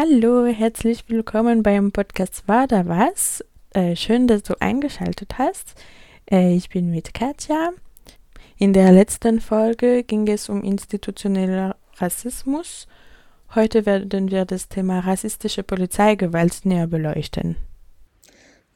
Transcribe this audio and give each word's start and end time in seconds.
Hallo, 0.00 0.46
herzlich 0.46 1.08
willkommen 1.08 1.64
beim 1.64 1.90
Podcast 1.90 2.46
War 2.46 2.68
da 2.68 2.86
was? 2.86 3.44
Äh, 3.74 3.96
schön, 3.96 4.28
dass 4.28 4.44
du 4.44 4.54
eingeschaltet 4.60 5.38
hast. 5.38 5.74
Äh, 6.30 6.54
ich 6.54 6.68
bin 6.68 6.88
mit 6.88 7.14
Katja. 7.14 7.70
In 8.58 8.72
der 8.72 8.92
letzten 8.92 9.40
Folge 9.40 10.04
ging 10.04 10.28
es 10.28 10.48
um 10.48 10.62
institutionellen 10.62 11.74
Rassismus. 11.96 12.86
Heute 13.56 13.86
werden 13.86 14.30
wir 14.30 14.44
das 14.44 14.68
Thema 14.68 15.00
rassistische 15.00 15.64
Polizeigewalt 15.64 16.60
näher 16.64 16.86
beleuchten. 16.86 17.56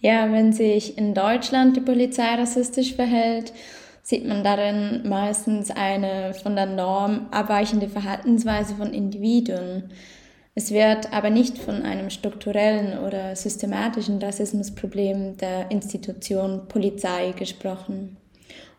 Ja, 0.00 0.32
wenn 0.32 0.52
sich 0.52 0.98
in 0.98 1.14
Deutschland 1.14 1.76
die 1.76 1.82
Polizei 1.82 2.34
rassistisch 2.34 2.96
verhält, 2.96 3.52
sieht 4.02 4.26
man 4.26 4.42
darin 4.42 5.08
meistens 5.08 5.70
eine 5.70 6.34
von 6.34 6.56
der 6.56 6.66
Norm 6.66 7.28
abweichende 7.30 7.88
Verhaltensweise 7.88 8.74
von 8.74 8.92
Individuen. 8.92 9.92
Es 10.54 10.70
wird 10.70 11.12
aber 11.14 11.30
nicht 11.30 11.56
von 11.56 11.82
einem 11.82 12.10
strukturellen 12.10 12.98
oder 12.98 13.34
systematischen 13.34 14.22
Rassismusproblem 14.22 15.38
der 15.38 15.70
Institution 15.70 16.68
Polizei 16.68 17.32
gesprochen. 17.32 18.18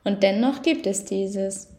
Und 0.03 0.21
dennoch 0.21 0.61
gibt 0.61 0.85
es 0.85 1.05
dieses. 1.05 1.69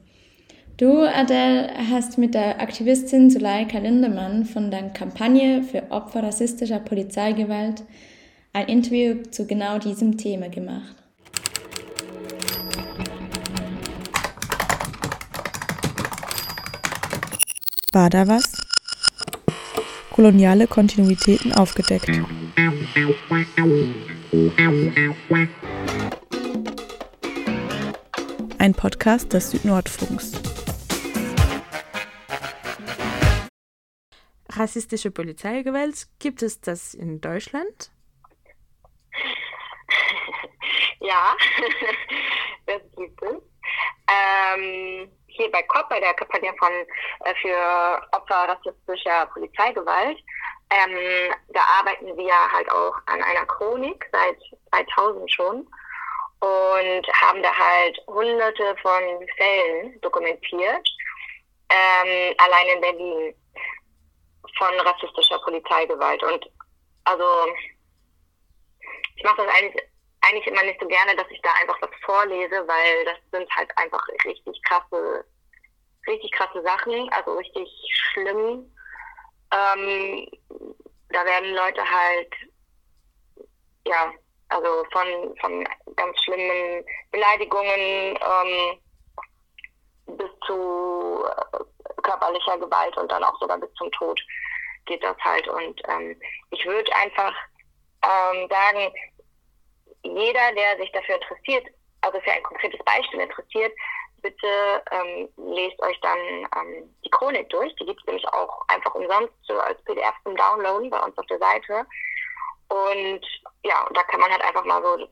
Du, 0.77 1.03
Adele, 1.03 1.71
hast 1.93 2.19
mit 2.19 2.35
der 2.35 2.61
Aktivistin 2.61 3.31
Suleika 3.31 3.79
Lindemann 3.79 4.45
von 4.45 4.73
der 4.73 4.89
Kampagne 4.91 5.63
für 5.63 5.85
Opfer 5.91 6.25
rassistischer 6.25 6.81
Polizeigewalt 6.81 7.85
ein 8.53 8.67
Interview 8.67 9.23
zu 9.31 9.47
genau 9.47 9.79
diesem 9.79 10.19
Thema 10.19 10.49
gemacht. 10.49 10.97
War 17.93 18.11
da 18.11 18.27
was? 18.27 18.74
Koloniale 20.15 20.69
Kontinuitäten 20.69 21.53
aufgedeckt. 21.53 22.09
Ein 28.59 28.75
Podcast 28.75 29.33
des 29.33 29.51
Südnordfunks. 29.51 30.41
Rassistische 34.51 35.11
Polizeigewalt, 35.11 36.07
gibt 36.21 36.43
es 36.43 36.61
das 36.61 36.95
in 36.95 37.21
Deutschland? 37.21 37.91
Ja, 41.01 41.37
das 42.67 42.81
gibt 42.97 43.21
es. 43.21 43.37
Ähm, 44.09 45.11
hier 45.35 45.51
bei 45.51 45.63
COP, 45.65 45.89
bei 45.89 46.01
der 46.01 46.15
Kampagne 46.15 46.55
von, 46.59 46.73
äh, 47.25 47.35
für 47.41 48.03
Opfer 48.13 48.49
rassistischer 48.49 49.27
Polizeigewalt, 49.27 50.19
ähm, 50.71 51.35
da 51.49 51.61
arbeiten 51.79 52.17
wir 52.17 52.53
halt 52.53 52.71
auch 52.71 52.95
an 53.07 53.23
einer 53.23 53.47
Chronik 53.47 54.09
seit 54.13 54.39
2000 54.71 55.31
schon 55.31 55.69
und 56.41 57.07
haben 57.23 57.43
da 57.43 57.53
halt 57.57 57.99
hunderte 58.07 58.77
von 58.83 59.03
Fällen 59.37 60.01
dokumentiert, 60.01 60.89
ähm, 61.71 62.35
allein 62.39 62.69
in 62.75 62.81
Berlin 62.81 63.35
von 64.59 64.81
rassistischer 64.81 65.39
Polizeigewalt. 65.41 66.23
Und 66.23 66.51
also 67.05 67.25
ich 69.17 69.25
mache 69.25 69.45
das 69.45 69.55
eigentlich 69.55 69.83
eigentlich 70.25 70.47
immer 70.47 70.63
nicht 70.63 70.81
so 70.81 70.87
gerne, 70.87 71.15
dass 71.17 71.31
ich 71.31 71.41
da 71.43 71.51
einfach 71.61 71.81
was 71.81 71.91
vorlese, 72.05 72.67
weil 72.67 73.05
das 73.05 73.19
sind 73.33 73.51
halt 73.57 73.71
einfach 73.77 74.07
richtig 74.25 74.63
krasse, 74.63 75.25
richtig 76.07 76.33
krasse 76.33 76.63
Sachen, 76.63 77.09
also 77.13 77.37
richtig 77.37 77.69
schlimm. 78.13 78.71
Ähm, 79.53 80.29
da 81.11 81.25
werden 81.25 81.55
Leute 81.55 81.83
halt, 81.89 82.35
ja, 83.87 84.13
also 84.49 84.85
von, 84.93 85.37
von 85.41 85.69
ganz 85.97 86.19
schlimmen 86.23 86.85
Beleidigungen 87.11 88.19
ähm, 88.19 88.81
bis 90.17 90.31
zu 90.47 91.25
äh, 91.25 92.03
körperlicher 92.03 92.59
Gewalt 92.59 92.97
und 92.97 93.11
dann 93.11 93.25
auch 93.25 93.39
sogar 93.41 93.59
bis 93.59 93.73
zum 93.75 93.91
Tod 93.93 94.21
geht 94.87 95.03
das 95.03 95.17
halt. 95.19 95.49
Und 95.49 95.81
ähm, 95.89 96.21
ich 96.51 96.65
würde 96.67 96.95
einfach 96.97 97.35
ähm, 98.03 98.49
sagen, 98.49 98.93
jeder, 100.05 100.53
der 100.53 100.77
sich 100.79 100.93
dafür 100.93 101.17
interessiert, 101.17 101.67
also 102.03 102.21
für 102.21 102.33
ein 102.33 102.43
konkretes 102.43 102.81
Beispiel 102.85 103.21
interessiert, 103.21 103.73
bitte 104.23 104.83
ähm, 104.91 105.29
lest 105.37 105.81
euch 105.83 106.01
dann 106.01 106.19
ähm, 106.57 106.95
die 107.05 107.11
Chronik 107.11 107.49
durch. 107.51 107.75
Die 107.77 107.87
gibt 107.87 108.01
es 108.01 108.07
nämlich 108.07 108.27
auch 108.29 108.63
einfach 108.69 108.95
umsonst 108.95 109.35
so 109.43 109.59
als 109.59 109.83
PDF 109.85 110.15
zum 110.25 110.37
Downloaden 110.37 110.91
bei 110.91 111.01
uns 111.01 111.17
auf 111.19 111.27
der 111.27 111.39
Seite. 111.39 111.87
Und 112.69 113.21
ja, 113.65 113.87
da 113.93 114.03
kann 114.05 114.21
man 114.21 114.31
halt 114.31 114.43
einfach 114.43 114.65
mal 114.65 114.83
so 114.83 115.07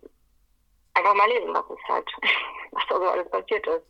einfach 0.95 1.15
mal 1.15 1.29
lesen, 1.29 1.55
was 1.55 1.65
ist 1.71 1.89
halt, 1.89 2.11
was 2.73 2.83
da 2.89 2.97
so 2.97 3.09
alles 3.09 3.31
passiert 3.31 3.67
ist. 3.67 3.87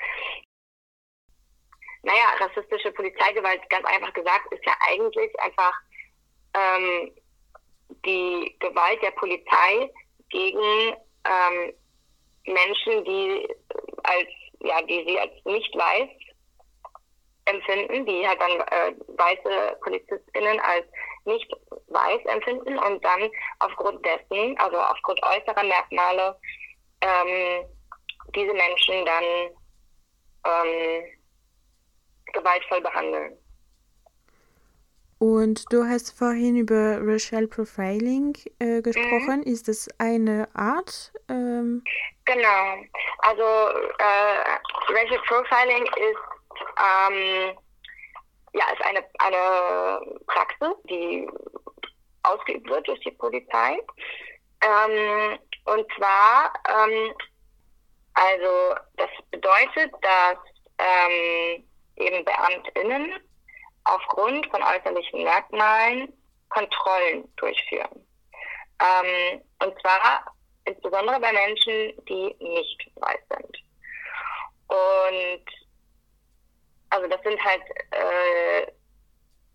Naja, 2.03 2.35
rassistische 2.41 2.91
Polizeigewalt, 2.93 3.69
ganz 3.71 3.87
einfach 3.87 4.13
gesagt, 4.13 4.53
ist 4.53 4.67
ja 4.67 4.75
eigentlich 4.91 5.39
einfach 5.41 5.73
ähm, 6.55 7.15
die 8.05 8.57
Gewalt 8.59 9.01
der 9.03 9.13
Polizei 9.13 9.89
gegen 10.33 10.97
ähm, 11.25 11.73
Menschen, 12.47 13.05
die 13.05 13.49
als 14.03 14.29
ja, 14.65 14.81
die 14.83 15.05
sie 15.07 15.19
als 15.19 15.33
nicht 15.45 15.75
weiß 15.77 16.09
empfinden, 17.45 18.07
die 18.07 18.27
halt 18.27 18.41
dann 18.41 18.61
äh, 18.61 18.95
weiße 19.09 19.79
PolizistInnen 19.83 20.61
als 20.61 20.87
nicht 21.25 21.51
weiß 21.89 22.25
empfinden 22.27 22.79
und 22.79 23.05
dann 23.05 23.31
aufgrund 23.61 24.05
dessen, 24.05 24.59
also 24.59 24.79
aufgrund 24.79 25.21
äußerer 25.23 25.65
Merkmale, 25.65 26.37
ähm, 27.01 27.67
diese 28.35 28.55
Menschen 28.55 29.05
dann 29.05 29.25
ähm, 30.47 31.05
gewaltvoll 32.33 32.81
behandeln. 32.81 33.39
Und 35.23 35.73
du 35.73 35.85
hast 35.85 36.19
vorhin 36.19 36.57
über 36.57 36.99
Racial 37.01 37.47
Profiling 37.47 38.37
äh, 38.59 38.83
gesprochen. 38.83 39.37
Mhm. 39.37 39.53
Ist 39.53 39.69
das 39.69 39.89
eine 39.99 40.49
Art? 40.53 41.13
Ähm 41.29 41.85
genau. 42.25 42.83
Also 43.19 43.45
äh, 44.01 44.59
Racial 44.89 45.21
Profiling 45.29 45.85
ist, 45.85 46.19
ähm, 46.77 47.57
ja, 48.53 48.65
ist 48.73 48.85
eine, 48.85 49.05
eine 49.21 50.21
Praxis, 50.27 50.75
die 50.91 51.31
ausgeübt 52.25 52.69
wird 52.69 52.89
durch 52.89 52.99
die 53.03 53.13
Polizei. 53.13 53.79
Ähm, 54.61 55.39
und 55.67 55.87
zwar, 55.97 56.53
ähm, 56.69 57.15
also 58.15 58.75
das 58.97 59.11
bedeutet, 59.31 59.93
dass 60.03 60.39
ähm, 60.81 61.65
eben 61.95 62.25
BeamtInnen 62.25 63.23
aufgrund 63.85 64.47
von 64.47 64.63
äußerlichen 64.63 65.25
Merkmalen 65.25 66.13
Kontrollen 66.49 67.33
durchführen. 67.37 68.07
Ähm, 68.81 69.43
und 69.63 69.81
zwar 69.81 70.25
insbesondere 70.65 71.19
bei 71.21 71.33
Menschen, 71.33 71.93
die 72.09 72.35
nicht 72.39 72.91
weiß 72.97 73.21
sind. 73.31 73.59
Und 74.69 75.45
also 76.91 77.09
das 77.09 77.21
sind 77.23 77.43
halt 77.43 77.63
äh, 77.91 78.71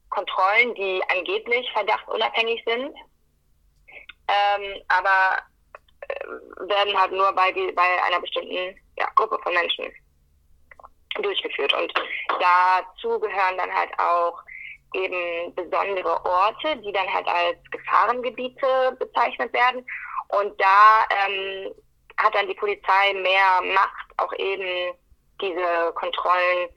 Kontrollen, 0.10 0.74
die 0.76 1.02
angeblich 1.10 1.70
verdachtunabhängig 1.72 2.64
sind, 2.66 2.96
ähm, 4.28 4.82
aber 4.88 5.42
äh, 6.02 6.26
werden 6.68 7.00
halt 7.00 7.12
nur 7.12 7.32
bei, 7.34 7.52
bei 7.52 8.04
einer 8.04 8.20
bestimmten 8.20 8.80
ja, 8.98 9.08
Gruppe 9.16 9.38
von 9.44 9.54
Menschen 9.54 9.92
durchgeführt. 11.24 11.74
Und 11.74 11.94
dazu 12.40 13.20
gehören 13.20 13.58
dann 13.58 13.74
halt 13.74 13.92
auch 14.00 14.42
eben 14.94 15.54
besondere 15.56 16.26
Orte, 16.26 16.78
die 16.78 16.92
dann 16.92 17.12
halt 17.14 17.28
als 17.28 17.58
Gefahrengebiete 17.72 18.96
bezeichnet 19.00 19.54
werden. 19.54 19.86
Und 20.30 20.60
da 20.60 21.06
ähm, 21.10 21.74
hat 22.18 22.36
dann 22.36 22.48
die 22.48 22.56
Polizei 22.56 23.14
mehr 23.14 23.62
Macht, 23.74 24.08
auch 24.18 24.34
eben 24.34 24.98
diese 25.42 25.94
Kontrollen 25.94 26.69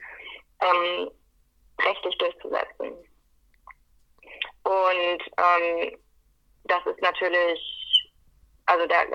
ähm, 0.60 1.10
rechtlich 1.80 2.16
durchzusetzen. 2.18 2.92
Und 4.62 5.22
ähm, 5.38 5.98
das 6.64 6.84
ist 6.86 7.00
natürlich, 7.00 8.10
also 8.66 8.86
der, 8.86 9.06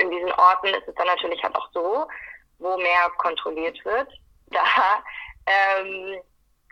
in 0.00 0.10
diesen 0.10 0.32
Orten 0.32 0.68
ist 0.68 0.88
es 0.88 0.94
dann 0.96 1.06
natürlich 1.06 1.42
halt 1.42 1.54
auch 1.54 1.68
so, 1.72 2.06
wo 2.60 2.76
mehr 2.76 3.10
kontrolliert 3.18 3.82
wird, 3.84 4.08
da 4.50 5.02
ähm, 5.46 6.20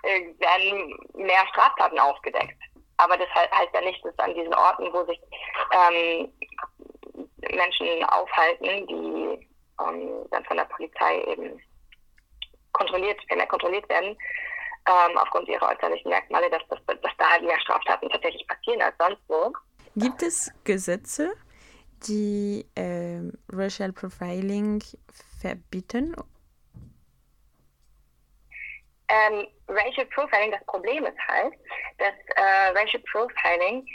äh, 0.03 0.35
werden 0.39 0.99
mehr 1.15 1.47
Straftaten 1.49 1.99
aufgedeckt. 1.99 2.59
Aber 2.99 3.17
das 3.17 3.29
heißt 3.35 3.73
ja 3.73 3.81
nicht, 3.81 4.05
dass 4.05 4.19
an 4.19 4.35
diesen 4.35 4.55
Orten, 4.55 4.93
wo 4.93 5.05
sich 5.05 5.21
ähm, 5.73 6.33
Menschen 7.53 8.05
aufhalten, 8.05 8.87
die 8.89 9.49
ähm, 9.81 10.27
dann 10.31 10.45
von 10.45 10.57
der 10.57 10.65
Polizei 10.65 11.23
eben 11.25 11.61
kontrolliert, 12.73 13.21
mehr 13.35 13.47
kontrolliert 13.47 13.89
werden, 13.89 14.17
ähm, 14.87 15.19
aufgrund 15.19 15.49
ihrer 15.49 15.69
äußerlichen 15.69 16.11
Merkmale, 16.11 16.51
dass, 16.51 16.63
dass, 16.69 16.81
dass 16.87 17.13
da 17.19 17.31
halt 17.31 17.43
mehr 17.43 17.61
Straftaten 17.61 18.09
tatsächlich 18.11 18.47
passieren 18.47 18.83
als 18.83 18.97
sonst 18.99 19.23
wo. 19.29 19.53
Gibt 19.97 20.23
es 20.23 20.53
Gesetze, 20.65 21.33
die 22.07 22.67
äh, 22.75 23.21
Racial 23.51 23.93
Profiling 23.93 24.83
verbieten? 25.41 26.15
Ähm, 29.09 29.47
Racial 29.69 30.07
Profiling, 30.07 30.51
das 30.51 30.65
Problem 30.67 31.07
ist 31.07 31.19
halt, 31.27 31.55
dass 31.99 32.15
äh, 32.37 32.79
Racial 32.79 33.03
Profiling 33.11 33.87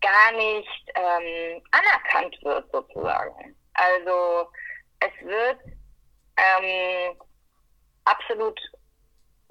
gar 0.00 0.32
nicht 0.32 0.92
ähm, 0.94 1.62
anerkannt 1.70 2.36
wird 2.42 2.70
sozusagen. 2.70 3.56
Also 3.72 4.50
es 5.00 5.26
wird 5.26 5.58
ähm, 6.36 7.16
absolut 8.04 8.60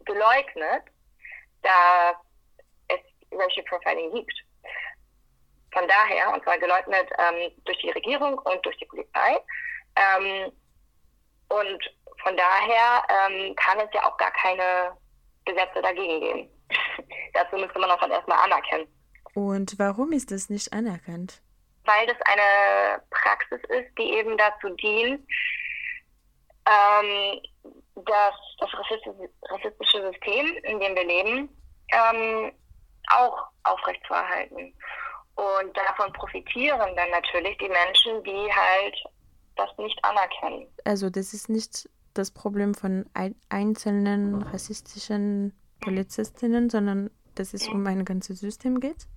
geleugnet, 0.06 0.83
dass 1.63 2.15
es 2.89 3.00
Racial 3.31 3.65
Profiling 3.65 4.13
gibt. 4.13 4.43
Von 5.74 5.88
daher, 5.88 6.34
und 6.34 6.44
zwar 6.44 6.58
geleugnet 6.60 7.10
ähm, 7.18 7.52
durch 7.66 7.78
die 7.80 7.92
Regierung 7.92 8.38
und 8.38 8.66
durch 8.66 8.78
die 8.78 8.86
Polizei. 8.86 9.40
Ähm, 9.96 10.52
und 11.50 11.84
von 12.24 12.38
daher 12.38 13.04
ähm, 13.10 13.56
kann 13.56 13.80
es 13.80 13.90
ja 13.94 14.06
auch 14.06 14.18
gar 14.18 14.31
keine 14.31 14.96
Gesetze 15.46 15.81
dagegen 15.81 16.22
geben. 16.22 16.50
Dazu 17.34 17.58
müsste 17.58 17.80
man 17.80 17.92
auch 17.92 18.00
dann 18.00 18.12
erstmal 18.12 18.40
anerkennen. 18.44 18.88
Und 19.34 19.78
warum 19.80 20.12
ist 20.12 20.31
das 20.31 20.50
nicht 20.50 20.72
anerkannt? 20.74 21.42
Weil 21.86 22.08
das 22.08 22.18
eine 22.25 23.02
Praxis 23.10 23.60
ist, 23.70 23.98
die 23.98 24.14
eben 24.14 24.38
dazu 24.38 24.70
dient, 24.75 25.28
ähm, 26.66 27.42
dass 27.96 28.36
das 28.60 28.70
rassistische 28.74 30.12
System, 30.12 30.56
in 30.64 30.80
dem 30.80 30.96
wir 30.96 31.06
leben, 31.06 31.50
ähm, 31.92 32.52
auch 33.12 33.48
aufrechtzuerhalten. 33.64 34.74
Und 35.35 35.75
davon 35.75 36.13
profitieren 36.13 36.95
dann 36.95 37.09
natürlich 37.09 37.57
die 37.57 37.69
Menschen, 37.69 38.24
die 38.24 38.51
halt 38.53 38.95
das 39.56 39.69
nicht 39.77 39.97
anerkennen. 40.03 40.68
Also 40.85 41.09
das 41.09 41.33
ist 41.33 41.50
nicht 41.50 41.89
das 42.13 42.31
Problem 42.31 42.75
von 42.75 43.06
einzelnen 43.50 44.44
rassistischen 44.44 45.53
Polizistinnen, 45.81 46.69
sondern 46.69 47.09
dass 47.35 47.53
es 47.53 47.68
um 47.68 47.85
ein 47.88 48.06
ganzes 48.06 48.39
System 48.39 48.80
geht? 48.80 49.07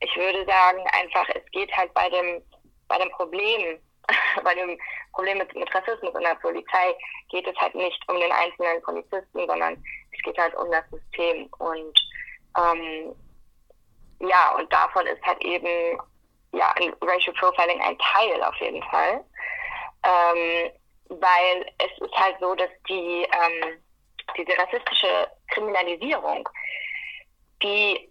Ich 0.00 0.16
würde 0.16 0.44
sagen, 0.46 0.82
einfach, 1.00 1.28
es 1.34 1.50
geht 1.52 1.74
halt 1.76 1.92
bei 1.94 2.08
dem, 2.10 2.42
bei 2.88 2.98
dem 2.98 3.10
Problem, 3.10 3.78
bei 4.44 4.54
dem 4.54 4.78
Problem 5.12 5.38
mit, 5.38 5.54
mit 5.54 5.74
Rassismus 5.74 6.14
in 6.14 6.22
der 6.22 6.34
Polizei, 6.36 6.94
geht 7.30 7.46
es 7.46 7.56
halt 7.56 7.74
nicht 7.74 8.02
um 8.08 8.18
den 8.20 8.32
einzelnen 8.32 8.82
Polizisten, 8.82 9.46
sondern 9.46 9.82
es 10.12 10.22
geht 10.22 10.38
halt 10.38 10.54
um 10.56 10.70
das 10.70 10.84
System. 10.90 11.46
Und 11.58 11.98
ähm, 12.58 13.14
ja, 14.20 14.54
und 14.56 14.72
davon 14.72 15.06
ist 15.06 15.22
halt 15.24 15.42
eben 15.44 16.00
ja, 16.52 16.74
Racial 17.02 17.34
Profiling 17.34 17.80
ein 17.82 17.98
Teil 17.98 18.42
auf 18.42 18.54
jeden 18.56 18.82
Fall. 18.84 19.24
Ähm, 20.04 20.70
weil 21.08 21.66
es 21.78 21.92
ist 22.00 22.14
halt 22.14 22.36
so, 22.40 22.54
dass 22.54 22.70
die 22.88 23.22
ähm, 23.22 23.78
diese 24.36 24.58
rassistische 24.58 25.30
Kriminalisierung, 25.48 26.48
die 27.62 28.10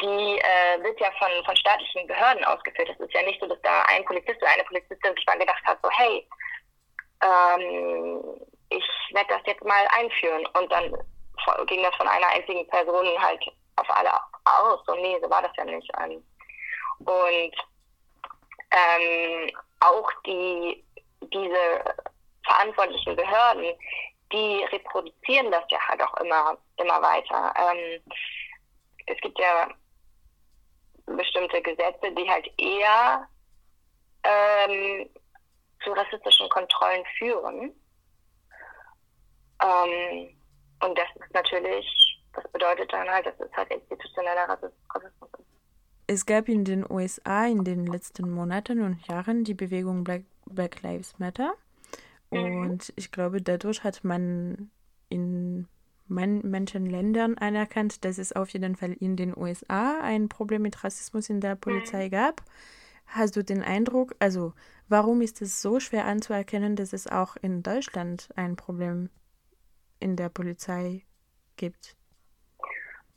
die 0.00 0.38
äh, 0.38 0.82
wird 0.82 0.98
ja 1.00 1.10
von, 1.18 1.30
von 1.44 1.56
staatlichen 1.56 2.06
Behörden 2.06 2.44
ausgeführt. 2.44 2.88
Es 2.88 3.00
ist 3.00 3.12
ja 3.12 3.22
nicht 3.22 3.40
so, 3.40 3.46
dass 3.46 3.60
da 3.62 3.82
ein 3.88 4.04
Polizist 4.04 4.40
oder 4.40 4.52
eine 4.52 4.64
Polizistin 4.64 5.14
sich 5.14 5.26
mal 5.26 5.38
gedacht 5.38 5.62
hat, 5.64 5.78
so 5.82 5.90
hey, 5.90 6.26
ähm, 7.22 8.40
ich 8.70 8.84
werde 9.12 9.34
das 9.34 9.42
jetzt 9.44 9.64
mal 9.64 9.86
einführen. 9.98 10.46
Und 10.58 10.72
dann 10.72 10.96
ging 11.66 11.82
das 11.82 11.94
von 11.96 12.08
einer 12.08 12.28
einzigen 12.28 12.66
Person 12.68 13.06
halt 13.20 13.44
auf 13.76 13.90
alle 13.90 14.12
aus. 14.44 14.86
Und 14.88 15.00
nee, 15.02 15.18
so 15.22 15.30
war 15.30 15.42
das 15.42 15.52
ja 15.56 15.64
nicht. 15.64 15.90
Ähm, 16.02 16.24
und 16.98 17.54
ähm, 18.70 19.50
auch 19.80 20.10
die 20.26 20.84
diese 21.32 21.94
verantwortlichen 22.44 23.16
Behörden, 23.16 23.74
die 24.32 24.64
reproduzieren 24.72 25.50
das 25.50 25.64
ja 25.70 25.78
halt 25.88 26.02
auch 26.02 26.14
immer, 26.18 26.56
immer 26.76 27.00
weiter. 27.02 27.52
Ähm, 27.56 28.00
es 29.06 29.18
gibt 29.20 29.38
ja 29.38 29.68
bestimmte 31.06 31.60
Gesetze, 31.62 32.12
die 32.12 32.28
halt 32.28 32.50
eher 32.58 33.28
ähm, 34.24 35.08
zu 35.84 35.92
rassistischen 35.92 36.48
Kontrollen 36.48 37.04
führen. 37.18 37.74
Ähm, 39.62 40.36
und 40.82 40.98
das 40.98 41.08
ist 41.16 41.34
natürlich, 41.34 41.86
das 42.34 42.48
bedeutet 42.50 42.92
dann 42.92 43.08
halt, 43.08 43.26
dass 43.26 43.38
es 43.40 43.52
halt 43.52 43.70
institutioneller 43.70 44.48
Rassismus 44.48 45.30
ist. 45.38 45.46
Es 46.06 46.26
gab 46.26 46.48
in 46.48 46.64
den 46.64 46.84
USA 46.90 47.46
in 47.46 47.64
den 47.64 47.86
letzten 47.86 48.30
Monaten 48.30 48.82
und 48.82 49.06
Jahren 49.06 49.44
die 49.44 49.54
Bewegung 49.54 50.04
Black 50.04 50.24
Black 50.46 50.82
Lives 50.82 51.18
Matter. 51.18 51.54
Mhm. 52.30 52.60
Und 52.60 52.92
ich 52.96 53.12
glaube, 53.12 53.40
dadurch 53.40 53.84
hat 53.84 54.04
man 54.04 54.70
in 55.08 55.68
manchen 56.08 56.86
Ländern 56.86 57.38
anerkannt, 57.38 58.04
dass 58.04 58.18
es 58.18 58.32
auf 58.32 58.50
jeden 58.50 58.76
Fall 58.76 58.92
in 58.92 59.16
den 59.16 59.36
USA 59.36 60.00
ein 60.00 60.28
Problem 60.28 60.62
mit 60.62 60.82
Rassismus 60.84 61.30
in 61.30 61.40
der 61.40 61.54
Polizei 61.54 62.06
mhm. 62.06 62.10
gab. 62.10 62.42
Hast 63.06 63.36
du 63.36 63.44
den 63.44 63.62
Eindruck, 63.62 64.14
also 64.18 64.52
warum 64.88 65.20
ist 65.20 65.42
es 65.42 65.62
so 65.62 65.80
schwer 65.80 66.06
anzuerkennen, 66.06 66.76
dass 66.76 66.92
es 66.92 67.06
auch 67.06 67.36
in 67.36 67.62
Deutschland 67.62 68.28
ein 68.36 68.56
Problem 68.56 69.10
in 70.00 70.16
der 70.16 70.28
Polizei 70.28 71.04
gibt? 71.56 71.96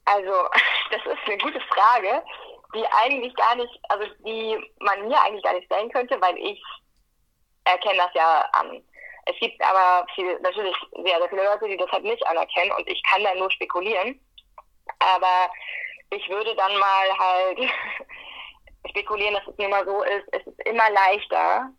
Also, 0.05 0.49
das 0.91 1.01
ist 1.05 1.27
eine 1.27 1.37
gute 1.37 1.59
Frage, 1.61 2.23
die 2.73 2.85
eigentlich 3.03 3.33
gar 3.35 3.55
nicht, 3.55 3.79
also 3.89 4.05
die 4.25 4.57
man 4.79 5.07
mir 5.07 5.21
eigentlich 5.21 5.43
gar 5.43 5.53
nicht 5.53 5.65
stellen 5.65 5.91
könnte, 5.91 6.19
weil 6.21 6.37
ich 6.37 6.61
erkennen 7.65 7.97
das 7.97 8.13
ja 8.13 8.41
an. 8.53 8.83
Es 9.25 9.35
gibt 9.39 9.61
aber 9.63 10.05
viel, 10.13 10.39
natürlich 10.41 10.75
sehr, 11.03 11.17
sehr 11.17 11.29
viele 11.29 11.45
Leute, 11.45 11.67
die 11.67 11.77
das 11.77 11.91
halt 11.91 12.03
nicht 12.03 12.25
anerkennen 12.27 12.71
und 12.73 12.87
ich 12.87 13.01
kann 13.09 13.23
da 13.23 13.33
nur 13.35 13.49
spekulieren. 13.49 14.19
Aber 14.99 15.49
ich 16.11 16.29
würde 16.29 16.55
dann 16.55 16.77
mal 16.77 17.17
halt 17.17 17.59
spekulieren, 18.89 19.33
dass 19.33 19.47
es 19.47 19.57
nun 19.57 19.71
mal 19.71 19.85
so 19.85 20.03
ist, 20.03 20.27
es 20.31 20.45
ist 20.45 20.59
immer 20.67 20.89
leichter 20.91 21.71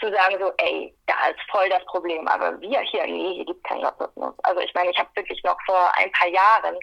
zu 0.00 0.10
sagen 0.10 0.36
so, 0.40 0.52
ey, 0.58 0.94
da 1.06 1.14
ist 1.28 1.50
voll 1.50 1.68
das 1.68 1.84
Problem, 1.86 2.26
aber 2.26 2.60
wir 2.60 2.80
hier, 2.80 3.06
nee, 3.06 3.34
hier 3.34 3.44
gibt 3.44 3.64
es 3.64 3.68
keinen 3.68 3.84
Rassismus. 3.84 4.34
Also 4.42 4.60
ich 4.60 4.72
meine, 4.74 4.90
ich 4.90 4.98
habe 4.98 5.10
wirklich 5.14 5.42
noch 5.44 5.56
vor 5.66 5.92
ein 5.96 6.10
paar 6.12 6.28
Jahren 6.28 6.76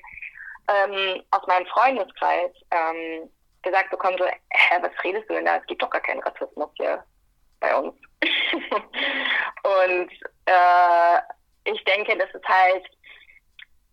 ähm, 0.68 1.24
aus 1.31 1.46
meinem 1.48 1.66
Freundeskreis 1.68 2.52
ähm, 2.72 3.30
gesagt 3.62 3.90
bekommen, 3.92 4.18
so, 4.18 4.26
hä, 4.26 4.78
was 4.81 4.92
redest 5.04 5.30
du 5.30 5.33
denn 5.35 5.45
da? 5.45 5.57
Es 5.57 5.66
gibt 5.68 5.81
doch 5.81 5.90
gar 5.90 6.02
keinen 6.02 6.21
Rassismus 6.21 6.69
hier 6.76 7.04
bei 7.59 7.76
uns. 7.76 7.95
und 8.24 10.12
äh, 10.45 11.19
ich 11.66 11.83
denke, 11.85 12.18
das 12.18 12.30
ist 12.33 12.47
halt, 12.47 12.85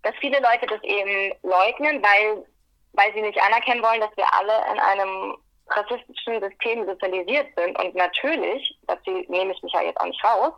dass 0.02 0.14
viele 0.21 0.40
Leute 0.40 0.66
das 0.66 0.83
eben 0.83 1.35
leugnen, 1.42 2.02
weil, 2.02 2.47
weil 2.92 3.12
sie 3.14 3.23
nicht 3.23 3.40
anerkennen 3.40 3.83
wollen, 3.83 4.00
dass 4.00 4.16
wir 4.16 4.26
alle 4.33 4.73
in 4.73 4.78
einem 4.81 5.37
rassistischen 5.71 6.40
System 6.40 6.87
sozialisiert 6.87 7.49
sind. 7.57 7.78
Und 7.78 7.95
natürlich, 7.95 8.78
dazu 8.87 9.11
nehme 9.28 9.52
ich 9.52 9.62
mich 9.62 9.73
ja 9.73 9.83
jetzt 9.83 10.00
auch 10.00 10.07
nicht 10.07 10.25
raus, 10.25 10.52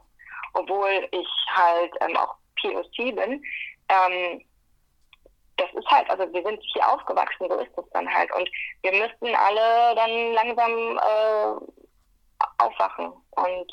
obwohl 0.55 1.09
ich 1.11 1.29
halt 1.53 1.93
ähm, 2.01 2.17
auch 2.17 2.37
POC 2.61 3.17
bin, 3.17 3.43
ähm, 3.89 4.45
das 5.61 5.73
ist 5.75 5.91
halt, 5.91 6.09
also 6.11 6.33
wir 6.33 6.43
sind 6.43 6.61
hier 6.73 6.89
aufgewachsen, 6.89 7.49
so 7.49 7.55
ist 7.57 7.77
es 7.77 7.91
dann 7.93 8.13
halt. 8.13 8.33
Und 8.35 8.49
wir 8.83 8.93
müssten 8.93 9.35
alle 9.35 9.95
dann 9.95 10.33
langsam 10.33 10.99
äh, 10.99 12.63
aufwachen. 12.63 13.13
Und 13.31 13.73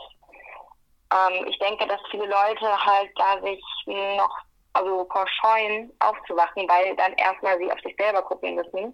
ähm, 1.13 1.47
ich 1.47 1.57
denke, 1.59 1.87
dass 1.87 2.01
viele 2.11 2.25
Leute 2.25 2.85
halt 2.85 3.11
da 3.15 3.41
sich 3.41 3.63
noch 3.87 4.35
also 4.73 5.07
verscheuen, 5.11 5.91
aufzuwachen, 5.99 6.67
weil 6.69 6.95
dann 6.95 7.13
erstmal 7.13 7.57
sie 7.57 7.71
auf 7.71 7.79
sich 7.81 7.95
selber 7.97 8.21
gucken 8.21 8.55
müssen 8.55 8.93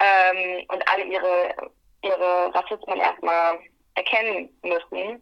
ähm, 0.00 0.64
und 0.68 0.88
alle 0.88 1.04
ihre, 1.04 1.54
ihre 2.02 2.54
Rassismen 2.54 2.98
erstmal 2.98 3.58
erkennen 3.94 4.48
müssen. 4.62 5.20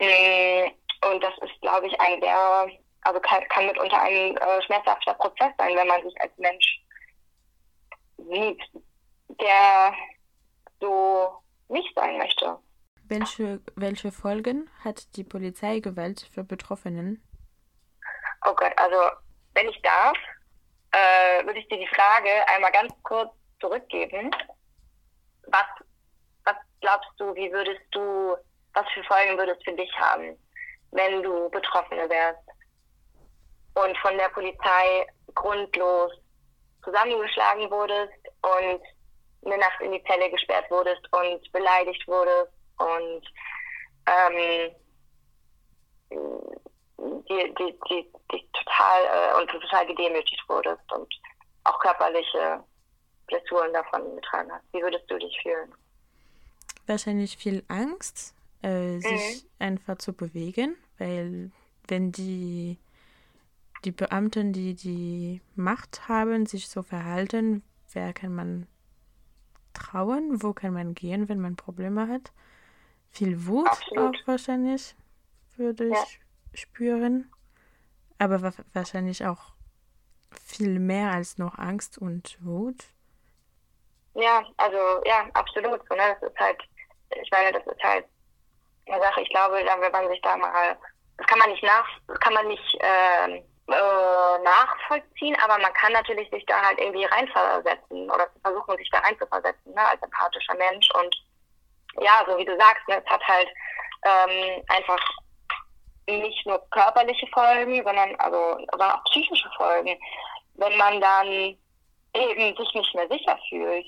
Mm, 0.00 0.70
und 1.10 1.22
das 1.22 1.32
ist, 1.42 1.60
glaube 1.60 1.86
ich, 1.88 2.00
ein 2.00 2.20
sehr, 2.20 2.68
also 3.06 3.20
kann, 3.20 3.46
kann 3.48 3.66
mitunter 3.66 4.02
ein 4.02 4.36
äh, 4.36 4.62
schmerzhafter 4.62 5.14
Prozess 5.14 5.52
sein, 5.58 5.76
wenn 5.76 5.86
man 5.86 6.02
sich 6.02 6.20
als 6.20 6.36
Mensch 6.38 6.82
sieht, 8.18 8.62
der 9.40 9.94
so 10.80 11.42
nicht 11.68 11.94
sein 11.94 12.18
möchte. 12.18 12.58
Welche, 13.04 13.60
welche 13.76 14.10
Folgen 14.10 14.68
hat 14.82 15.16
die 15.16 15.22
Polizeigewalt 15.22 16.28
für 16.34 16.42
Betroffenen? 16.42 17.22
Oh 18.44 18.54
Gott, 18.54 18.72
also 18.76 18.96
wenn 19.54 19.68
ich 19.68 19.80
darf, 19.82 20.16
äh, 20.90 21.46
würde 21.46 21.60
ich 21.60 21.68
dir 21.68 21.78
die 21.78 21.94
Frage 21.94 22.28
einmal 22.48 22.72
ganz 22.72 22.92
kurz 23.04 23.32
zurückgeben. 23.60 24.30
Was, 25.46 25.66
was 26.44 26.56
glaubst 26.80 27.10
du, 27.18 27.32
wie 27.36 27.52
würdest 27.52 27.82
du, 27.92 28.36
was 28.74 28.86
für 28.92 29.04
Folgen 29.04 29.38
würdest 29.38 29.62
für 29.64 29.74
dich 29.74 29.92
haben, 29.96 30.36
wenn 30.90 31.22
du 31.22 31.48
Betroffene 31.50 32.08
wärst? 32.10 32.45
Und 33.76 33.96
von 33.98 34.16
der 34.16 34.28
Polizei 34.30 35.06
grundlos 35.34 36.12
zusammengeschlagen 36.82 37.70
wurdest 37.70 38.12
und 38.42 38.80
eine 39.44 39.58
Nacht 39.58 39.80
in 39.80 39.92
die 39.92 40.02
Zelle 40.04 40.30
gesperrt 40.30 40.70
wurdest 40.70 41.02
und 41.12 41.52
beleidigt 41.52 42.06
wurdest 42.08 42.52
und 42.78 43.22
ähm, 44.06 44.70
die, 47.28 47.54
die, 47.58 47.78
die, 47.90 48.12
die 48.32 48.48
total 48.52 49.02
äh, 49.04 49.40
und 49.40 49.50
total 49.50 49.86
gedemütigt 49.86 50.42
wurdest 50.48 50.92
und 50.92 51.12
auch 51.64 51.78
körperliche 51.80 52.62
Blessuren 53.26 53.72
davon 53.72 54.16
getragen 54.16 54.50
hast. 54.52 54.64
Wie 54.72 54.80
würdest 54.80 55.04
du 55.10 55.18
dich 55.18 55.36
fühlen? 55.42 55.72
Wahrscheinlich 56.86 57.36
viel 57.36 57.64
Angst, 57.68 58.34
äh, 58.62 58.98
sich 58.98 59.42
mhm. 59.42 59.48
einfach 59.58 59.98
zu 59.98 60.12
bewegen, 60.12 60.76
weil 60.98 61.50
wenn 61.88 62.12
die, 62.12 62.78
die 63.84 63.92
Beamten, 63.92 64.52
die 64.52 64.74
die 64.74 65.42
Macht 65.54 66.08
haben, 66.08 66.46
sich 66.46 66.68
so 66.68 66.82
verhalten, 66.82 67.62
wer 67.92 68.12
kann 68.12 68.34
man 68.34 68.66
trauen, 69.72 70.42
wo 70.42 70.52
kann 70.52 70.72
man 70.72 70.94
gehen, 70.94 71.28
wenn 71.28 71.40
man 71.40 71.56
Probleme 71.56 72.08
hat? 72.08 72.32
Viel 73.10 73.46
Wut 73.46 73.68
Absolut. 73.68 74.16
auch 74.16 74.26
wahrscheinlich 74.26 74.94
würde 75.56 75.86
ich 75.88 75.94
ja. 75.94 76.04
spüren, 76.54 77.30
aber 78.18 78.42
wa 78.42 78.52
wahrscheinlich 78.72 79.24
auch 79.24 79.54
viel 80.30 80.78
mehr 80.78 81.12
als 81.12 81.38
noch 81.38 81.58
Angst 81.58 81.98
und 81.98 82.36
Wut. 82.44 82.84
Ja, 84.14 84.44
also 84.56 85.02
ja, 85.04 85.26
absolut. 85.34 85.80
So, 85.88 85.94
ne? 85.94 86.16
Das 86.20 86.30
ist 86.30 86.38
halt, 86.38 86.58
ich 87.22 87.30
meine, 87.30 87.52
das 87.52 87.66
ist 87.66 87.82
halt 87.82 88.06
eine 88.86 89.00
Sache. 89.00 89.20
Ich 89.22 89.30
glaube, 89.30 89.62
da 89.64 89.80
wenn 89.80 89.92
man 89.92 90.08
sich 90.08 90.20
da 90.22 90.36
mal, 90.36 90.76
das 91.18 91.26
kann 91.26 91.38
man 91.38 91.50
nicht 91.50 91.62
nach, 91.62 91.88
kann 92.20 92.34
man 92.34 92.48
nicht 92.48 92.74
äh, 92.80 93.42
äh, 93.68 94.38
nachvollziehen, 94.42 95.36
aber 95.42 95.58
man 95.58 95.72
kann 95.74 95.92
natürlich 95.92 96.30
sich 96.30 96.44
da 96.46 96.62
halt 96.62 96.78
irgendwie 96.78 97.04
reinversetzen 97.04 98.10
oder 98.10 98.28
versuchen, 98.42 98.76
sich 98.76 98.90
da 98.90 98.98
reinzuversetzen, 98.98 99.74
ne, 99.74 99.88
als 99.88 100.02
empathischer 100.02 100.54
Mensch. 100.54 100.88
Und 100.94 101.16
ja, 102.00 102.24
so 102.26 102.36
wie 102.38 102.44
du 102.44 102.56
sagst, 102.56 102.86
ne, 102.88 103.02
es 103.04 103.10
hat 103.10 103.22
halt 103.26 103.48
ähm, 104.04 104.62
einfach 104.68 105.00
nicht 106.08 106.46
nur 106.46 106.64
körperliche 106.70 107.26
Folgen, 107.28 107.82
sondern 107.84 108.14
also 108.16 108.56
sondern 108.70 108.92
auch 108.92 109.04
psychische 109.04 109.50
Folgen, 109.56 109.98
wenn 110.54 110.76
man 110.76 111.00
dann 111.00 111.58
eben 112.14 112.56
sich 112.56 112.74
nicht 112.74 112.94
mehr 112.94 113.08
sicher 113.08 113.38
fühlt 113.48 113.86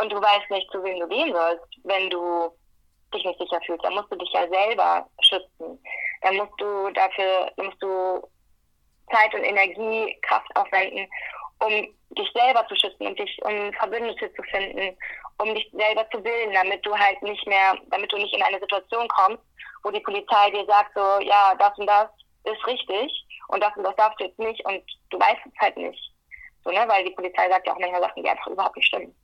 und 0.00 0.12
du 0.12 0.20
weißt 0.20 0.50
nicht, 0.50 0.70
zu 0.70 0.82
wem 0.82 0.98
du 1.00 1.08
gehen 1.08 1.32
sollst, 1.32 1.64
wenn 1.84 2.10
du 2.10 2.50
dich 3.14 3.24
nicht 3.24 3.38
sicher 3.38 3.60
fühlst, 3.64 3.84
dann 3.84 3.94
musst 3.94 4.10
du 4.10 4.16
dich 4.16 4.32
ja 4.32 4.48
selber 4.48 5.08
schützen. 5.20 5.78
Dann 6.22 6.36
musst 6.36 6.52
du 6.58 6.90
dafür, 6.90 7.52
musst 7.56 7.80
du 7.80 8.26
Zeit 9.10 9.34
und 9.34 9.44
Energie, 9.44 10.16
Kraft 10.22 10.48
aufwenden, 10.56 11.08
um 11.60 11.70
dich 12.10 12.30
selber 12.34 12.66
zu 12.68 12.76
schützen 12.76 13.06
und 13.06 13.18
dich 13.18 13.38
um 13.44 13.72
Verbündete 13.74 14.32
zu 14.34 14.42
finden, 14.44 14.96
um 15.38 15.54
dich 15.54 15.68
selber 15.72 16.08
zu 16.10 16.20
bilden, 16.20 16.54
damit 16.54 16.84
du 16.84 16.96
halt 16.96 17.20
nicht 17.22 17.46
mehr, 17.46 17.76
damit 17.86 18.12
du 18.12 18.16
nicht 18.16 18.34
in 18.34 18.42
eine 18.42 18.60
Situation 18.60 19.08
kommst, 19.08 19.42
wo 19.82 19.90
die 19.90 20.00
Polizei 20.00 20.50
dir 20.50 20.64
sagt 20.66 20.92
so, 20.94 21.20
ja, 21.20 21.54
das 21.58 21.76
und 21.78 21.86
das 21.86 22.08
ist 22.44 22.66
richtig 22.66 23.26
und 23.48 23.62
das 23.62 23.74
und 23.76 23.84
das 23.84 23.96
darfst 23.96 24.20
du 24.20 24.24
jetzt 24.24 24.38
nicht 24.38 24.64
und 24.66 24.82
du 25.10 25.18
weißt 25.18 25.40
es 25.46 25.60
halt 25.60 25.76
nicht. 25.76 26.12
So, 26.64 26.70
ne? 26.70 26.84
Weil 26.86 27.04
die 27.04 27.10
Polizei 27.10 27.48
sagt 27.48 27.66
ja 27.66 27.74
auch 27.74 27.78
manchmal 27.78 28.00
Sachen, 28.00 28.22
die 28.22 28.28
einfach 28.28 28.46
überhaupt 28.46 28.76
nicht 28.76 28.86
stimmen. 28.86 29.14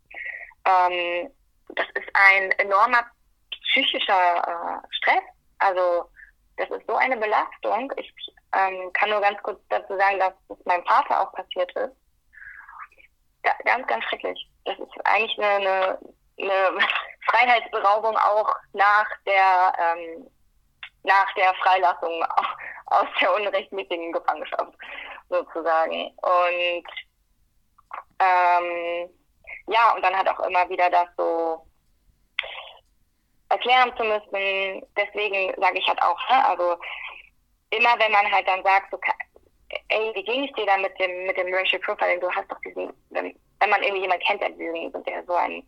Ähm, 0.67 1.31
das 1.71 1.87
ist 1.95 2.09
ein 2.15 2.51
enormer 2.53 3.05
psychischer 3.71 4.83
äh, 4.83 4.87
Stress. 4.97 5.23
Also 5.59 6.07
das 6.57 6.71
ist 6.71 6.87
so 6.87 6.95
eine 6.97 7.17
Belastung. 7.17 7.93
Ich 7.97 8.13
ähm, 8.55 8.93
kann 8.93 9.11
nur 9.11 9.21
ganz 9.21 9.43
kurz 9.43 9.61
dazu 9.69 9.97
sagen, 9.97 10.19
dass 10.19 10.35
es 10.49 10.65
meinem 10.67 10.85
Vater 10.85 11.21
auch 11.21 11.33
passiert 11.33 11.71
ist. 11.77 11.95
Ja, 13.45 13.53
ganz, 13.65 13.87
ganz 13.87 14.05
schrecklich. 14.05 14.49
Das 14.65 14.79
ist 14.79 14.91
eigentlich 15.05 15.39
eine, 15.39 15.49
eine, 15.49 15.99
eine 16.39 16.79
Freiheitsberaubung 17.31 18.17
auch 18.17 18.55
nach 18.73 19.07
der 19.27 19.73
ähm, 19.79 20.31
nach 21.03 21.33
der 21.35 21.55
Freilassung 21.55 22.25
aus 22.87 23.07
der 23.21 23.35
unrechtmäßigen 23.35 24.13
Gefangenschaft 24.13 24.75
sozusagen. 25.29 26.11
Und 26.19 26.87
ähm, 28.19 29.09
ja, 29.67 29.95
und 29.95 30.03
dann 30.03 30.17
hat 30.17 30.29
auch 30.29 30.41
immer 30.41 30.69
wieder 30.69 30.91
das 30.91 31.09
so 31.17 31.65
erklären 33.49 33.97
zu 33.97 34.05
müssen. 34.05 34.87
Deswegen 34.97 35.55
sage 35.61 35.79
ich 35.79 35.89
halt 35.89 36.03
auch, 36.03 36.19
ne, 36.29 36.47
also 36.47 36.79
immer 37.71 37.99
wenn 37.99 38.13
man 38.13 38.31
halt 38.31 38.47
dann 38.47 38.63
sagt, 38.63 38.91
so, 38.91 38.99
ey, 39.89 40.13
wie 40.15 40.25
ging 40.25 40.45
es 40.45 40.53
dir 40.55 40.67
da 40.67 40.77
mit 40.77 40.99
dem, 40.99 41.27
mit 41.27 41.37
dem 41.37 41.53
Racial 41.55 41.81
Profiling? 41.81 42.21
Du 42.21 42.31
hast 42.31 42.51
doch 42.51 42.61
diesen, 42.61 42.93
wenn, 43.11 43.35
wenn 43.61 43.71
man 43.71 43.83
irgendwie 43.83 44.03
jemanden 44.03 44.25
kennt, 44.25 44.43
der 44.43 44.51
der 44.51 45.25
so 45.27 45.35
einen 45.35 45.67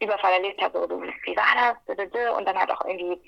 Überfall 0.00 0.32
erlebt 0.32 0.60
hat, 0.62 0.72
so, 0.72 0.86
du, 0.86 1.02
wie 1.02 1.36
war 1.36 1.76
das? 1.86 2.36
Und 2.36 2.44
dann 2.46 2.58
halt 2.58 2.70
auch 2.70 2.84
irgendwie 2.84 3.20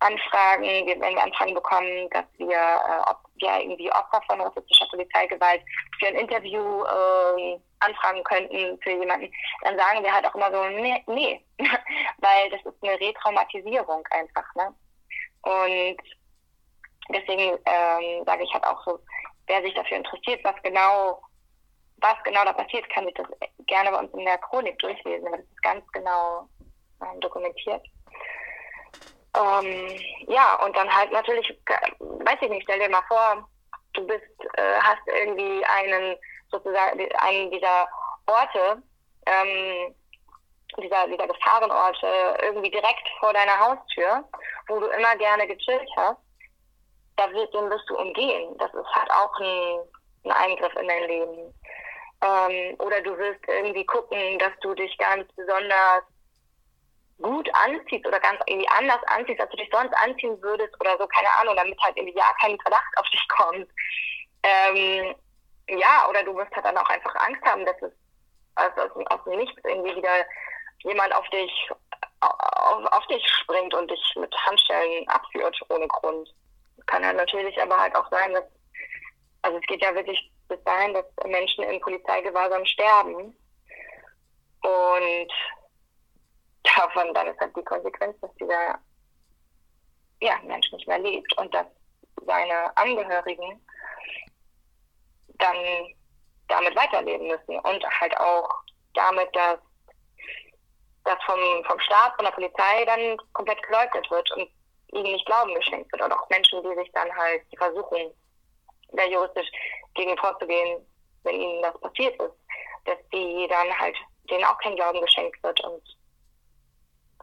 Anfragen, 0.00 0.64
wenn 0.64 1.14
wir 1.14 1.22
Anfragen 1.22 1.54
bekommen, 1.54 2.08
dass 2.10 2.24
wir, 2.38 2.56
äh, 2.56 3.10
ob 3.10 3.18
wir 3.36 3.60
irgendwie 3.60 3.92
Opfer 3.92 4.22
von 4.26 4.40
rassistischer 4.40 4.86
Polizeigewalt 4.90 5.62
für 5.98 6.06
ein 6.06 6.14
Interview 6.16 6.84
äh, 6.84 7.58
anfragen 7.80 8.24
könnten 8.24 8.78
für 8.82 8.92
jemanden, 8.92 9.30
dann 9.62 9.76
sagen 9.76 10.02
wir 10.02 10.12
halt 10.12 10.26
auch 10.26 10.34
immer 10.34 10.50
so, 10.52 10.64
nee, 10.68 11.02
nee. 11.06 11.44
weil 12.18 12.50
das 12.50 12.60
ist 12.64 12.82
eine 12.82 12.98
Retraumatisierung 12.98 14.06
einfach, 14.10 14.54
ne? 14.54 14.74
Und 15.42 16.00
deswegen 17.08 17.58
ähm, 17.64 18.24
sage 18.24 18.44
ich 18.44 18.52
halt 18.52 18.64
auch 18.64 18.84
so, 18.84 18.98
wer 19.46 19.62
sich 19.62 19.74
dafür 19.74 19.98
interessiert, 19.98 20.44
was 20.44 20.54
genau, 20.62 21.20
was 21.98 22.16
genau 22.24 22.44
da 22.44 22.52
passiert, 22.52 22.88
kann 22.90 23.04
sich 23.06 23.14
das 23.14 23.26
gerne 23.66 23.90
bei 23.90 23.98
uns 23.98 24.12
in 24.14 24.24
der 24.24 24.38
Chronik 24.38 24.78
durchlesen, 24.78 25.24
weil 25.24 25.38
das 25.38 25.48
ist 25.48 25.62
ganz 25.62 25.84
genau 25.92 26.48
ähm, 27.02 27.20
dokumentiert. 27.20 27.84
Ähm, 29.36 30.00
ja, 30.26 30.58
und 30.64 30.76
dann 30.76 30.92
halt 30.94 31.12
natürlich, 31.12 31.48
weiß 31.98 32.38
ich 32.40 32.48
nicht, 32.48 32.64
stell 32.64 32.80
dir 32.80 32.88
mal 32.88 33.02
vor, 33.06 33.48
du 33.94 34.06
bist, 34.06 34.24
äh, 34.54 34.80
hast 34.80 35.06
irgendwie 35.06 35.64
einen, 35.64 36.16
sozusagen, 36.50 37.00
einen 37.18 37.50
dieser 37.50 37.88
Orte, 38.26 38.82
ähm, 39.26 39.94
dieser, 40.78 41.06
dieser 41.08 41.26
Gefahrenorte 41.26 42.38
irgendwie 42.42 42.70
direkt 42.70 43.08
vor 43.18 43.32
deiner 43.32 43.58
Haustür, 43.58 44.24
wo 44.68 44.80
du 44.80 44.86
immer 44.86 45.16
gerne 45.16 45.46
gechillt 45.46 45.88
hast, 45.96 46.18
da 47.20 47.30
wird, 47.32 47.52
den 47.54 47.70
wirst 47.70 47.88
du 47.88 47.96
umgehen. 47.96 48.56
Das 48.58 48.72
ist 48.72 48.94
halt 48.94 49.10
auch 49.10 49.38
ein, 49.40 49.80
ein 50.24 50.32
Eingriff 50.32 50.74
in 50.74 50.88
dein 50.88 51.08
Leben. 51.08 51.54
Ähm, 52.22 52.76
oder 52.78 53.00
du 53.02 53.16
wirst 53.16 53.40
irgendwie 53.46 53.84
gucken, 53.86 54.38
dass 54.38 54.52
du 54.60 54.74
dich 54.74 54.96
ganz 54.98 55.30
besonders 55.34 56.02
gut 57.20 57.48
anziehst 57.54 58.06
oder 58.06 58.20
ganz 58.20 58.40
irgendwie 58.46 58.68
anders 58.68 59.02
anziehst, 59.06 59.40
als 59.40 59.50
du 59.50 59.56
dich 59.56 59.68
sonst 59.70 59.92
anziehen 59.94 60.40
würdest 60.42 60.74
oder 60.80 60.96
so, 60.98 61.06
keine 61.06 61.28
Ahnung, 61.40 61.54
damit 61.56 61.78
halt 61.82 61.96
irgendwie 61.96 62.16
ja 62.16 62.32
kein 62.40 62.58
Verdacht 62.60 62.96
auf 62.96 63.08
dich 63.10 63.26
kommt. 63.28 63.68
Ähm, 64.42 65.14
ja, 65.68 66.08
oder 66.08 66.22
du 66.24 66.34
wirst 66.34 66.54
halt 66.54 66.64
dann 66.64 66.78
auch 66.78 66.88
einfach 66.88 67.14
Angst 67.26 67.42
haben, 67.44 67.66
dass 67.66 67.80
es 67.82 67.92
also 68.54 68.80
aus, 68.82 69.06
aus 69.10 69.24
dem 69.24 69.36
Nichts 69.36 69.60
irgendwie 69.64 69.96
wieder 69.96 70.24
jemand 70.82 71.14
auf 71.14 71.28
dich 71.28 71.70
auf, 72.20 72.92
auf 72.92 73.06
dich 73.06 73.26
springt 73.26 73.74
und 73.74 73.90
dich 73.90 74.14
mit 74.16 74.34
Handschellen 74.46 75.08
abführt 75.08 75.58
ohne 75.68 75.86
Grund. 75.88 76.28
Kann 76.86 77.02
ja 77.02 77.12
natürlich 77.12 77.60
aber 77.60 77.78
halt 77.78 77.94
auch 77.94 78.08
sein, 78.10 78.32
dass 78.32 78.44
also 79.42 79.58
es 79.58 79.66
geht 79.66 79.82
ja 79.82 79.94
wirklich 79.94 80.30
bis 80.48 80.62
dahin, 80.64 80.94
dass 80.94 81.06
Menschen 81.26 81.64
in 81.64 81.80
Polizeigewahrsam 81.80 82.64
sterben. 82.66 83.34
Und 84.62 85.32
davon 86.76 87.14
dann 87.14 87.28
ist 87.28 87.40
halt 87.40 87.56
die 87.56 87.64
Konsequenz, 87.64 88.18
dass 88.20 88.34
dieser 88.34 88.78
ja, 90.20 90.38
Mensch 90.44 90.70
nicht 90.72 90.86
mehr 90.86 90.98
lebt 90.98 91.36
und 91.38 91.52
dass 91.54 91.66
seine 92.26 92.76
Angehörigen 92.76 93.64
dann 95.38 95.56
damit 96.48 96.76
weiterleben 96.76 97.28
müssen 97.28 97.58
und 97.60 98.00
halt 98.00 98.16
auch 98.18 98.50
damit, 98.92 99.34
dass 99.34 99.58
das 101.04 101.16
vom, 101.24 101.64
vom 101.64 101.80
Staat, 101.80 102.14
von 102.16 102.26
der 102.26 102.32
Polizei 102.32 102.84
dann 102.84 103.16
komplett 103.32 103.62
geleugnet 103.62 104.10
wird 104.10 104.30
und 104.32 104.50
ihnen 104.92 105.12
nicht 105.12 105.26
Glauben 105.26 105.54
geschenkt 105.54 105.90
wird. 105.92 106.02
Und 106.02 106.12
auch 106.12 106.28
Menschen, 106.28 106.62
die 106.62 106.74
sich 106.76 106.90
dann 106.92 107.14
halt, 107.16 107.42
versuchen, 107.56 108.12
da 108.92 109.04
juristisch 109.04 109.50
gegen 109.94 110.16
vorzugehen, 110.18 110.84
wenn 111.24 111.40
ihnen 111.40 111.62
das 111.62 111.78
passiert 111.80 112.20
ist, 112.20 112.34
dass 112.84 112.98
die 113.12 113.46
dann 113.48 113.78
halt 113.78 113.96
denen 114.28 114.44
auch 114.44 114.58
kein 114.58 114.76
Glauben 114.76 115.00
geschenkt 115.00 115.42
wird 115.42 115.60
und 115.64 115.82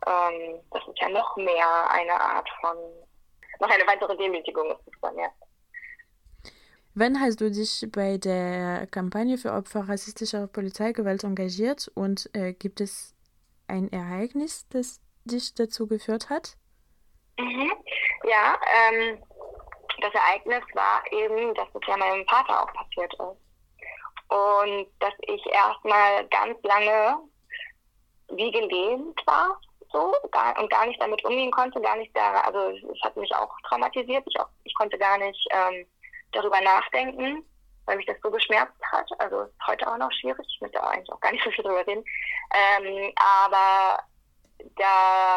ähm, 0.05 0.59
das 0.71 0.87
ist 0.87 0.99
ja 0.99 1.09
noch 1.09 1.35
mehr 1.37 1.89
eine 1.91 2.19
Art 2.19 2.47
von, 2.61 2.77
noch 3.59 3.69
eine 3.69 3.87
weitere 3.87 4.15
Demütigung 4.17 4.71
ist 4.71 4.87
es 4.87 5.01
dann, 5.01 5.17
ja. 5.17 5.29
Wann 6.93 7.19
hast 7.19 7.41
du 7.41 7.51
dich 7.51 7.85
bei 7.91 8.17
der 8.17 8.87
Kampagne 8.87 9.37
für 9.37 9.53
Opfer 9.53 9.87
rassistischer 9.87 10.47
Polizeigewalt 10.47 11.23
engagiert 11.23 11.91
und 11.93 12.29
äh, 12.33 12.53
gibt 12.53 12.81
es 12.81 13.15
ein 13.67 13.91
Ereignis, 13.91 14.67
das 14.69 14.99
dich 15.23 15.53
dazu 15.53 15.87
geführt 15.87 16.29
hat? 16.29 16.57
Mhm. 17.37 17.71
Ja, 18.23 18.57
ähm, 18.89 19.23
das 20.01 20.13
Ereignis 20.13 20.63
war 20.73 21.03
eben, 21.11 21.53
dass 21.55 21.67
es 21.73 21.87
ja 21.87 21.97
meinem 21.97 22.25
Vater 22.27 22.63
auch 22.63 22.73
passiert 22.73 23.13
ist. 23.13 24.29
Und 24.29 24.87
dass 24.99 25.13
ich 25.21 25.45
erstmal 25.47 26.27
ganz 26.27 26.61
lange 26.63 27.17
wie 28.29 28.51
gelähmt 28.51 29.21
war 29.25 29.57
so 29.91 30.13
gar, 30.31 30.57
und 30.59 30.69
gar 30.69 30.85
nicht 30.85 31.01
damit 31.01 31.23
umgehen 31.23 31.51
konnte, 31.51 31.79
gar 31.81 31.95
nicht 31.95 32.15
da, 32.15 32.41
also 32.41 32.69
es 32.69 33.01
hat 33.03 33.15
mich 33.15 33.33
auch 33.33 33.49
traumatisiert. 33.67 34.23
Ich, 34.27 34.39
auch, 34.39 34.49
ich 34.63 34.73
konnte 34.75 34.97
gar 34.97 35.17
nicht 35.17 35.47
ähm, 35.51 35.85
darüber 36.33 36.59
nachdenken, 36.61 37.45
weil 37.85 37.97
mich 37.97 38.05
das 38.05 38.17
so 38.21 38.29
geschmerzt 38.29 38.75
hat. 38.91 39.09
Also 39.19 39.43
ist 39.43 39.67
heute 39.67 39.87
auch 39.87 39.97
noch 39.97 40.11
schwierig. 40.11 40.45
Ich 40.53 40.61
möchte 40.61 40.83
eigentlich 40.83 41.11
auch 41.11 41.19
gar 41.21 41.31
nicht 41.31 41.43
so 41.43 41.51
viel 41.51 41.63
darüber 41.63 41.87
reden. 41.87 42.03
Ähm, 42.53 43.13
aber 43.15 44.03
da 44.75 45.36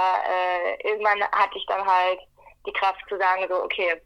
äh, 0.51 0.89
irgendwann 0.89 1.23
hatte 1.23 1.57
ich 1.57 1.67
dann 1.67 1.85
halt 1.87 2.21
die 2.67 2.73
Kraft 2.73 3.01
zu 3.09 3.17
sagen, 3.17 3.47
so, 3.49 3.63
okay, 3.63 4.01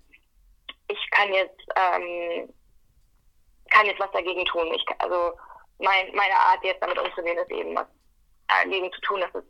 ich 0.89 1.11
kann 1.11 1.33
jetzt, 1.33 1.61
ähm, 1.77 2.53
kann 3.71 3.87
jetzt 3.87 4.01
was 4.01 4.13
dagegen 4.13 4.45
tun. 4.45 4.73
Ich, 4.75 4.85
also 4.99 5.33
mein, 5.79 6.15
meine 6.15 6.35
Art, 6.35 6.63
jetzt 6.63 6.83
damit 6.83 6.99
umzugehen, 6.99 7.39
ist 7.39 7.51
eben 7.51 7.75
was 7.75 7.87
dagegen 8.49 8.93
zu 8.93 9.01
tun, 9.01 9.21
dass 9.21 9.35
es 9.35 9.45